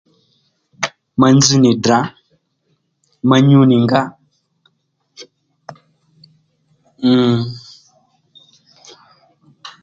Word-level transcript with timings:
Ma 1.19 1.27
nzz 1.35 1.49
nì 1.61 1.71
Ddrà 1.77 1.99
ma 3.27 3.35
nyu 3.47 3.61
nì 3.69 3.77
nga 3.83 4.01
mm 7.07 7.39